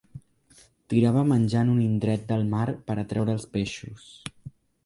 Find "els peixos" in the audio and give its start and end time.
3.39-4.11